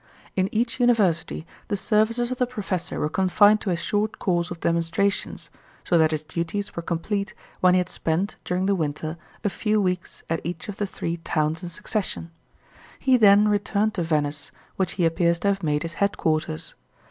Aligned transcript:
In 0.35 0.49
each 0.51 0.79
university 0.79 1.45
the 1.67 1.77
services 1.77 2.31
of 2.31 2.39
the 2.39 2.47
professor 2.47 2.99
were 2.99 3.07
confined 3.07 3.61
to 3.61 3.69
a 3.69 3.75
short 3.75 4.17
course 4.17 4.49
of 4.49 4.59
demonstrations, 4.59 5.51
so 5.83 5.95
that 5.99 6.09
his 6.09 6.23
duties 6.23 6.75
were 6.75 6.81
complete 6.81 7.35
when 7.59 7.75
he 7.75 7.77
had 7.77 7.87
spent, 7.87 8.35
during 8.43 8.65
the 8.65 8.73
winter, 8.73 9.15
a 9.43 9.49
few 9.51 9.79
weeks 9.79 10.23
at 10.27 10.41
each 10.43 10.67
of 10.67 10.77
the 10.77 10.87
three 10.87 11.17
towns 11.17 11.61
in 11.61 11.69
succession. 11.69 12.31
He 12.97 13.15
then 13.15 13.47
returned 13.47 13.93
to 13.93 14.01
Venice, 14.01 14.49
which 14.75 14.93
he 14.93 15.05
appears 15.05 15.37
to 15.41 15.49
have 15.49 15.61
made 15.61 15.83
his 15.83 15.93
head 15.93 16.17
quarters. 16.17 16.73